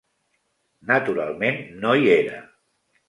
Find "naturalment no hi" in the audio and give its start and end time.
0.93-2.11